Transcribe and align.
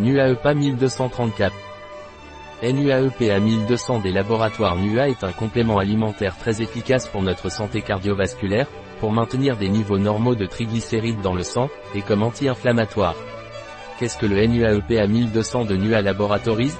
NUAEPA 0.00 0.54
1234. 0.54 1.54
NUAEPA 2.64 3.38
1200 3.38 4.00
des 4.00 4.10
laboratoires 4.10 4.74
NUA 4.74 5.10
est 5.10 5.22
un 5.22 5.30
complément 5.30 5.78
alimentaire 5.78 6.36
très 6.36 6.60
efficace 6.62 7.06
pour 7.06 7.22
notre 7.22 7.48
santé 7.48 7.80
cardiovasculaire, 7.80 8.66
pour 8.98 9.12
maintenir 9.12 9.56
des 9.56 9.68
niveaux 9.68 9.98
normaux 9.98 10.34
de 10.34 10.46
triglycérides 10.46 11.20
dans 11.20 11.34
le 11.34 11.44
sang, 11.44 11.68
et 11.94 12.02
comme 12.02 12.24
anti-inflammatoire. 12.24 13.14
Qu'est-ce 14.00 14.18
que 14.18 14.26
le 14.26 14.44
NUAEPA 14.44 15.06
1200 15.06 15.66
de 15.66 15.76
NUA 15.76 16.02
Laboratories 16.02 16.74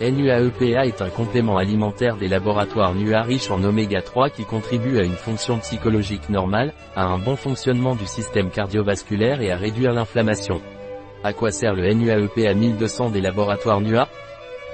NUAEPA 0.00 0.86
est 0.86 1.02
un 1.02 1.10
complément 1.10 1.56
alimentaire 1.56 2.16
des 2.16 2.28
laboratoires 2.28 2.94
NUA 2.94 3.22
riche 3.22 3.50
en 3.50 3.64
oméga 3.64 4.02
3 4.02 4.30
qui 4.30 4.44
contribue 4.44 5.00
à 5.00 5.02
une 5.02 5.16
fonction 5.16 5.58
psychologique 5.58 6.28
normale, 6.28 6.74
à 6.94 7.06
un 7.06 7.18
bon 7.18 7.34
fonctionnement 7.34 7.96
du 7.96 8.06
système 8.06 8.50
cardiovasculaire 8.50 9.40
et 9.40 9.50
à 9.50 9.56
réduire 9.56 9.92
l'inflammation. 9.92 10.60
À 11.24 11.32
quoi 11.32 11.50
sert 11.50 11.74
le 11.74 11.92
NUAEPA 11.92 12.54
1200 12.54 13.10
des 13.10 13.20
laboratoires 13.20 13.80
NUA 13.80 14.08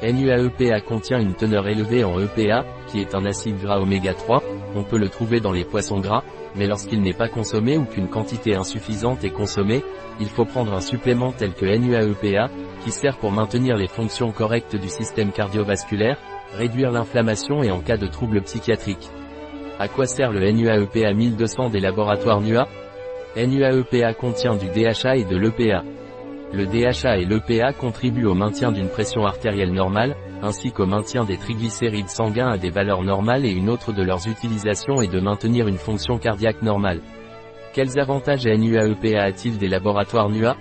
NUAEPA 0.02 0.80
contient 0.80 1.20
une 1.20 1.34
teneur 1.34 1.68
élevée 1.68 2.02
en 2.02 2.18
EPA, 2.18 2.64
qui 2.88 3.00
est 3.00 3.14
un 3.14 3.24
acide 3.24 3.60
gras 3.60 3.78
oméga 3.78 4.14
3, 4.14 4.42
on 4.74 4.82
peut 4.82 4.98
le 4.98 5.08
trouver 5.08 5.40
dans 5.40 5.52
les 5.52 5.64
poissons 5.64 6.00
gras, 6.00 6.24
mais 6.56 6.66
lorsqu'il 6.66 7.00
n'est 7.00 7.12
pas 7.12 7.28
consommé 7.28 7.78
ou 7.78 7.84
qu'une 7.84 8.08
quantité 8.08 8.56
insuffisante 8.56 9.22
est 9.22 9.30
consommée, 9.30 9.84
il 10.20 10.28
faut 10.28 10.44
prendre 10.44 10.74
un 10.74 10.80
supplément 10.80 11.32
tel 11.32 11.54
que 11.54 11.64
NUAEPA, 11.64 12.50
qui 12.84 12.90
sert 12.90 13.16
pour 13.16 13.30
maintenir 13.30 13.76
les 13.76 13.86
fonctions 13.86 14.32
correctes 14.32 14.76
du 14.76 14.88
système 14.88 15.30
cardiovasculaire, 15.30 16.18
réduire 16.58 16.90
l'inflammation 16.90 17.62
et 17.62 17.70
en 17.70 17.80
cas 17.80 17.96
de 17.96 18.08
troubles 18.08 18.42
psychiatriques. 18.42 19.08
À 19.78 19.88
quoi 19.88 20.06
sert 20.06 20.32
le 20.32 20.50
NUAEPA 20.50 21.12
1200 21.14 21.70
des 21.70 21.80
laboratoires 21.80 22.40
NUA 22.40 22.66
NUAEPA 23.36 24.14
contient 24.14 24.56
du 24.56 24.66
DHA 24.66 25.16
et 25.16 25.24
de 25.24 25.36
l'EPA. 25.36 25.84
Le 26.54 26.66
DHA 26.66 27.16
et 27.16 27.24
l'EPA 27.24 27.72
contribuent 27.72 28.26
au 28.26 28.34
maintien 28.34 28.72
d'une 28.72 28.90
pression 28.90 29.24
artérielle 29.24 29.72
normale, 29.72 30.14
ainsi 30.42 30.70
qu'au 30.70 30.84
maintien 30.84 31.24
des 31.24 31.38
triglycérides 31.38 32.10
sanguins 32.10 32.50
à 32.50 32.58
des 32.58 32.68
valeurs 32.68 33.02
normales 33.02 33.46
et 33.46 33.50
une 33.50 33.70
autre 33.70 33.92
de 33.92 34.02
leurs 34.02 34.28
utilisations 34.28 35.00
est 35.00 35.10
de 35.10 35.20
maintenir 35.20 35.66
une 35.66 35.78
fonction 35.78 36.18
cardiaque 36.18 36.60
normale. 36.60 37.00
Quels 37.72 37.98
avantages 37.98 38.46
NUAEPA 38.46 39.18
a-t-il 39.22 39.56
des 39.56 39.68
laboratoires 39.68 40.28
NUA 40.28 40.56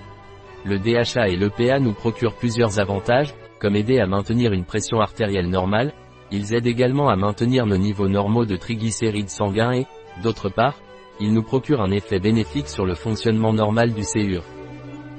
Le 0.64 0.80
DHA 0.80 1.28
et 1.28 1.36
l'EPA 1.36 1.80
nous 1.80 1.94
procurent 1.94 2.36
plusieurs 2.36 2.80
avantages, 2.80 3.33
comme 3.59 3.76
aider 3.76 4.00
à 4.00 4.08
maintenir 4.08 4.53
une 4.53 4.64
pression 4.64 5.02
artérielle 5.02 5.50
normale, 5.50 5.92
ils 6.31 6.53
aident 6.53 6.67
également 6.67 7.09
à 7.09 7.17
maintenir 7.17 7.66
nos 7.66 7.78
niveaux 7.78 8.08
normaux 8.08 8.45
de 8.45 8.55
triglycérides 8.55 9.30
sanguins 9.30 9.73
et, 9.73 9.86
d'autre 10.23 10.48
part, 10.48 10.80
ils 11.20 11.33
nous 11.33 11.44
procurent 11.44 11.81
un 11.81 11.92
effet 11.92 12.20
bénéfique 12.20 12.70
sur 12.70 12.86
le 12.86 12.95
fonctionnement 12.95 13.52
normal 13.52 13.94
du 13.94 14.03
CUR. 14.03 14.42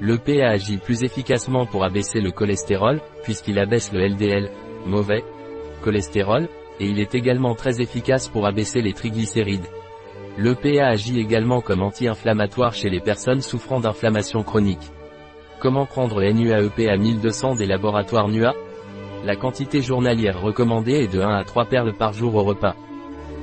L'EPA 0.01 0.49
agit 0.49 0.77
plus 0.77 1.03
efficacement 1.03 1.65
pour 1.65 1.83
abaisser 1.83 2.19
le 2.19 2.31
cholestérol, 2.31 2.99
puisqu'il 3.23 3.59
abaisse 3.59 3.93
le 3.93 4.05
LDL, 4.07 4.49
mauvais, 4.85 5.23
cholestérol, 5.81 6.49
et 6.79 6.87
il 6.87 6.99
est 6.99 7.15
également 7.15 7.55
très 7.55 7.81
efficace 7.81 8.27
pour 8.27 8.45
abaisser 8.45 8.81
les 8.81 8.93
triglycérides. 8.93 9.67
L'EPA 10.37 10.87
agit 10.87 11.19
également 11.19 11.61
comme 11.61 11.83
anti-inflammatoire 11.83 12.73
chez 12.73 12.89
les 12.89 12.99
personnes 12.99 13.41
souffrant 13.41 13.79
d'inflammation 13.79 14.43
chronique. 14.43 14.91
Comment 15.59 15.85
prendre 15.85 16.21
NUAEPA 16.21 16.97
1200 16.97 17.55
des 17.55 17.67
laboratoires 17.67 18.27
NUA 18.27 18.53
La 19.23 19.35
quantité 19.35 19.81
journalière 19.81 20.41
recommandée 20.41 21.03
est 21.03 21.13
de 21.13 21.21
1 21.21 21.35
à 21.35 21.43
3 21.43 21.65
perles 21.65 21.93
par 21.93 22.13
jour 22.13 22.35
au 22.35 22.43
repas. 22.43 22.75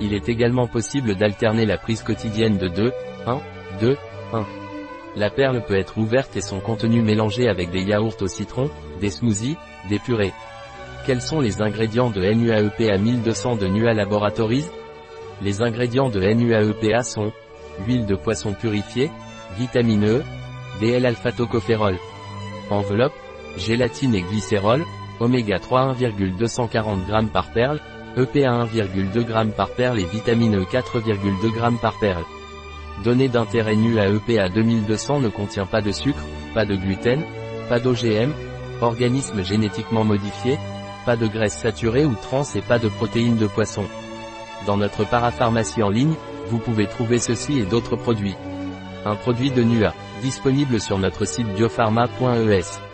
Il 0.01 0.15
est 0.15 0.29
également 0.29 0.67
possible 0.67 1.15
d'alterner 1.15 1.65
la 1.65 1.79
prise 1.79 2.03
quotidienne 2.03 2.59
de 2.59 2.69
2, 2.69 2.93
1, 3.27 3.41
2, 3.81 3.97
1. 4.33 4.47
La 5.17 5.29
perle 5.29 5.65
peut 5.65 5.77
être 5.77 5.99
ouverte 5.99 6.37
et 6.37 6.41
son 6.41 6.61
contenu 6.61 7.03
mélangé 7.03 7.49
avec 7.49 7.71
des 7.71 7.83
yaourts 7.83 8.21
au 8.21 8.29
citron, 8.29 8.71
des 9.01 9.11
smoothies, 9.11 9.57
des 9.89 9.99
purées. 9.99 10.33
Quels 11.05 11.21
sont 11.21 11.41
les 11.41 11.63
ingrédients 11.63 12.11
de 12.11 12.21
NUAEPA 12.21 12.99
1200 12.99 13.57
de 13.57 13.67
NUA 13.67 13.95
Laboratories? 13.95 14.67
Les 15.43 15.63
ingrédients 15.63 16.11
de 16.11 16.21
NUAEPA 16.21 17.03
sont 17.03 17.33
huile 17.87 18.07
de 18.07 18.15
poisson 18.15 18.53
purifiée, 18.53 19.11
vitamine 19.59 20.07
E, 20.07 20.23
DL-alpha-tocopherol. 20.81 21.97
Enveloppe, 22.71 23.15
gélatine 23.57 24.15
et 24.15 24.23
glycérol, 24.23 24.85
oméga 25.19 25.59
3 25.59 25.95
1,240 25.95 27.07
g 27.07 27.13
par 27.33 27.51
perle, 27.53 27.81
EPA 28.17 28.65
1,2 28.65 29.27
g 29.27 29.53
par 29.57 29.71
perle 29.71 29.99
et 29.99 30.05
vitamine 30.05 30.57
E 30.57 30.65
4,2 30.65 31.53
g 31.53 31.79
par 31.81 31.99
perle. 31.99 32.25
Données 33.05 33.29
d'intérêt 33.29 33.77
nu 33.77 33.99
à 33.99 34.09
EPA 34.09 34.49
2200 34.51 35.21
ne 35.21 35.29
contient 35.29 35.67
pas 35.67 35.81
de 35.81 35.91
sucre, 35.91 36.21
pas 36.55 36.67
de 36.67 36.77
gluten, 36.77 37.23
pas 37.69 37.81
d'OGM, 37.81 38.33
organisme 38.83 39.43
génétiquement 39.43 40.05
modifié, 40.05 40.59
pas 41.07 41.17
de 41.17 41.27
graisse 41.27 41.57
saturée 41.57 42.05
ou 42.05 42.15
trans 42.15 42.45
et 42.55 42.61
pas 42.61 42.79
de 42.79 42.89
protéines 42.89 43.39
de 43.39 43.47
poisson. 43.47 43.85
Dans 44.67 44.77
notre 44.77 45.05
parapharmacie 45.09 45.83
en 45.83 45.89
ligne, 45.89 46.15
vous 46.49 46.59
pouvez 46.59 46.87
trouver 46.87 47.19
ceci 47.19 47.59
et 47.59 47.65
d'autres 47.65 47.97
produits. 47.97 48.37
Un 49.07 49.17
produit 49.17 49.51
de 49.51 49.63
NUA, 49.63 49.95
disponible 50.21 50.79
sur 50.79 50.99
notre 50.99 51.25
site 51.25 51.49
biopharma.es. 51.55 52.90